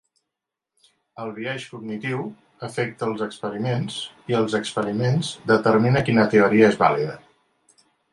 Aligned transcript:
El 1.23 1.33
biaix 1.33 1.65
cognitiu 1.73 2.23
afecta 2.67 3.09
els 3.09 3.21
experiments 3.25 3.99
i 4.33 4.37
els 4.39 4.55
experiments 4.61 5.29
determina 5.53 6.03
quina 6.09 6.25
teoria 6.33 6.71
és 6.73 6.81
vàlida. 6.85 7.19